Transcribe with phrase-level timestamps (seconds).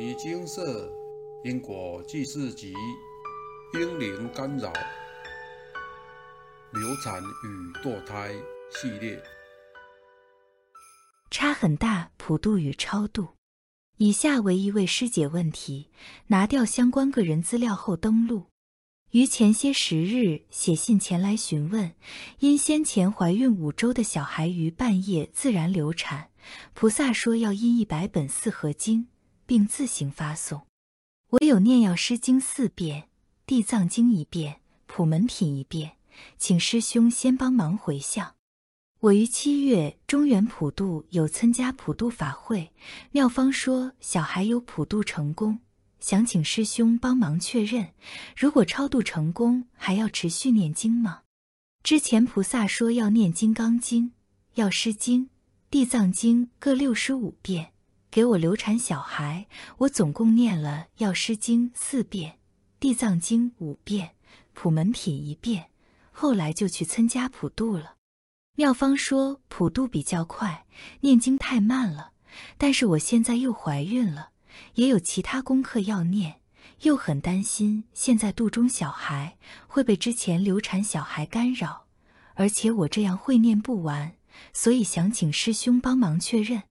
[0.00, 0.90] 尼金色
[1.44, 2.72] 因果记事集：
[3.74, 4.72] 婴灵干扰、
[6.72, 8.34] 流产与堕胎
[8.72, 9.22] 系列。
[11.30, 13.28] 差很大，普度与超度。
[13.98, 15.90] 以下为一位师姐问题：
[16.28, 18.46] 拿掉相关个人资料后登录。
[19.10, 21.92] 于前些时日写信前来询问，
[22.38, 26.30] 因先前怀孕五周的小孩于半夜自然流产，
[26.72, 29.08] 菩萨说要印一百本四合经，
[29.50, 30.62] 并自行发送。
[31.30, 33.08] 我有念药师经四遍，
[33.44, 35.96] 地藏经一遍，普门品一遍，
[36.38, 38.36] 请师兄先帮忙回向。
[39.00, 42.70] 我于七月中原普渡有参加普渡法会，
[43.10, 45.58] 妙方说小孩有普渡成功。
[45.98, 47.88] 想请师兄帮忙确认，
[48.36, 51.22] 如果超度成功，还要持续念经吗？
[51.82, 54.04] 之前菩萨说要念《金刚经》
[54.54, 55.22] 《药师经》
[55.68, 57.72] 《地藏经》各六十五遍，
[58.10, 59.46] 给我流产小孩，
[59.78, 62.32] 我总共念了《药师经》四遍，
[62.80, 64.08] 《地藏经》五遍，
[64.52, 65.70] 《普门品》一遍，
[66.10, 67.94] 后来就去参加普渡了。
[68.56, 70.66] 妙方说普渡比较快，
[71.02, 72.10] 念经太慢了，
[72.58, 74.30] 但是我现在又怀孕了。
[74.74, 76.40] 也有其他功课要念，
[76.82, 81.86] 又很担心现在肚中小孩会被之前流产小孩干扰，
[82.34, 84.16] 而且我这样会念不完，
[84.52, 86.64] 所以想请师兄帮忙确认。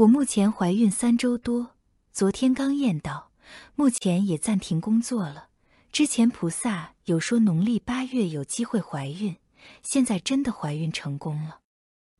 [0.00, 1.76] 我目前怀孕三周多，
[2.10, 3.32] 昨天刚验到，
[3.74, 5.48] 目前也暂停工作了。
[5.92, 9.36] 之前菩萨有说农历八月有机会怀孕，
[9.82, 11.58] 现在真的怀孕成功了。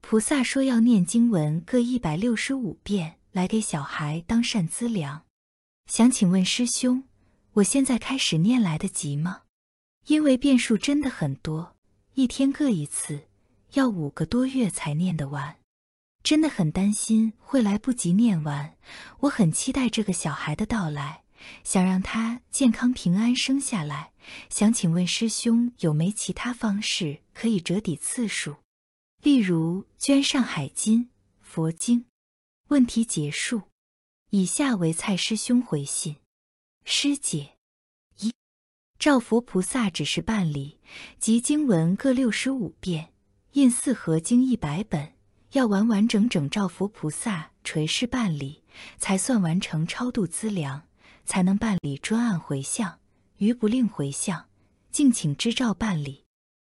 [0.03, 3.17] 菩萨说要念经文各一百六十五遍。
[3.33, 5.23] 来给小孩当善资粮，
[5.87, 7.05] 想请问师兄，
[7.53, 9.43] 我现在开始念来得及吗？
[10.07, 11.77] 因为变数真的很多，
[12.15, 13.29] 一天各一次，
[13.75, 15.60] 要五个多月才念得完，
[16.23, 18.77] 真的很担心会来不及念完。
[19.21, 21.25] 我很期待这个小孩的到来，
[21.65, 24.13] 想让他健康平安生下来。
[24.49, 28.57] 想请问师兄，有没其他方式可以折抵次数？
[29.23, 31.11] 例如捐上海金、
[31.41, 32.05] 佛经。
[32.69, 33.63] 问题结束。
[34.31, 36.15] 以下为蔡师兄回信：
[36.85, 37.57] 师姐，
[38.21, 38.33] 一，
[38.97, 40.79] 照佛菩萨指示办理，
[41.19, 43.13] 即经文各六十五遍，
[43.55, 45.15] 印四合经一百本，
[45.53, 48.63] 要完完整整照佛菩萨垂示办理，
[48.99, 50.83] 才算完成超度资粮，
[51.25, 53.01] 才能办理专案回向。
[53.39, 54.49] 余不令回向，
[54.93, 56.25] 敬请支照办理。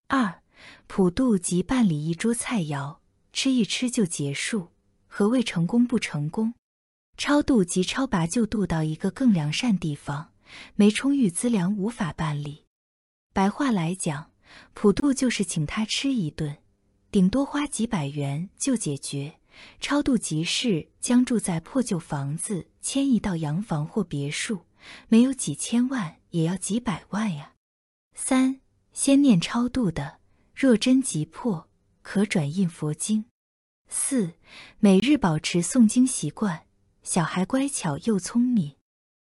[0.09, 0.43] 二，
[0.87, 2.99] 普渡即办理一桌菜肴，
[3.33, 4.69] 吃一吃就结束。
[5.07, 6.55] 何谓成功不成功？
[7.19, 10.33] 超度即超拔救度到一个更良善地方，
[10.77, 12.65] 没充裕资粮无法办理。
[13.35, 14.31] 白话来讲，
[14.73, 16.57] 普渡就是请他吃一顿，
[17.13, 19.39] 顶多花几百元就解决。
[19.81, 24.63] 超度即是将住在破旧房子迁移到洋房或别墅，
[25.09, 27.53] 没有几千万也要几百万呀。
[28.15, 28.63] 三
[28.95, 30.21] 先念超度的，
[30.55, 31.69] 若真急迫，
[32.01, 33.27] 可转印佛经。
[33.91, 34.33] 四，
[34.79, 36.65] 每日保持诵经习惯，
[37.03, 38.77] 小孩乖巧又聪明。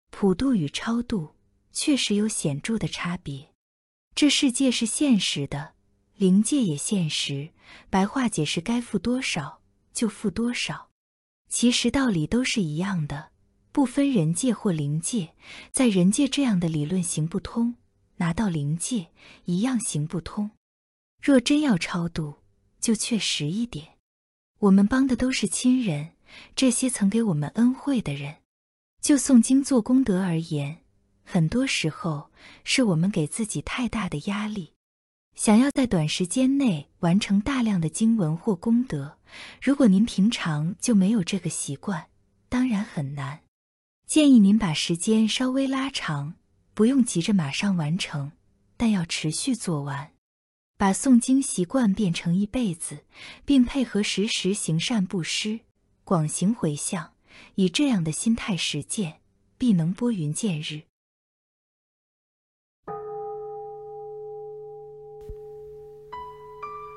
[0.09, 1.35] 普度与超度
[1.73, 3.49] 确实有显著的差别。
[4.16, 5.72] 这世界是现实的，
[6.16, 7.50] 灵界也现实。
[7.90, 10.90] 白话解释，该付多少就付多少。
[11.50, 13.31] 其实道理都是一样的，
[13.72, 15.34] 不分人界或灵界。
[15.72, 17.75] 在人界这样的理论行不通，
[18.18, 19.09] 拿到灵界
[19.46, 20.52] 一样行不通。
[21.22, 22.35] 若真要超度，
[22.79, 23.97] 就确实一点。
[24.59, 26.12] 我们帮的都是亲人，
[26.56, 28.38] 这些曾给我们恩惠的人。
[29.02, 30.79] 就诵经做功德而言，
[31.23, 32.31] 很多时候
[32.63, 34.73] 是我们给自己太大的压力，
[35.35, 39.17] 想要在短时间内完成大量的经文或功德。
[39.61, 42.07] 如果您平常就没有这个习惯，
[42.49, 43.41] 当然很难。
[44.05, 46.35] 建议您把时间稍微拉长，
[46.73, 48.31] 不用急着马上完成，
[48.77, 50.11] 但要持续做完。
[50.77, 53.05] 把诵经习惯变成一辈子，
[53.45, 55.61] 并配合时时行善布施、
[56.03, 57.13] 广行回向，
[57.55, 59.22] 以这样的心态实践，
[59.57, 60.84] 必能拨云见日。